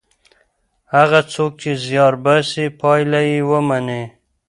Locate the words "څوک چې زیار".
1.33-2.13